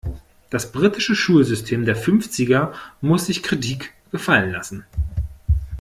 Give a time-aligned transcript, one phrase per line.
[0.49, 4.83] Das britische Schulsystem der Fünfziger muss sich Kritik gefallen lassen.